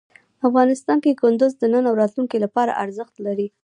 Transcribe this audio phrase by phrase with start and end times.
[0.47, 3.47] افغانستان کې کندهار د نن او راتلونکي لپاره ارزښت لري.